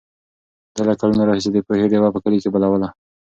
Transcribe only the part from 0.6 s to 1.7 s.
ده له کلونو راهیسې د